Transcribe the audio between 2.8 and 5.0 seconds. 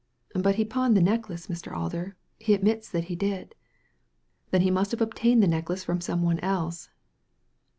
that he did."" Then he must have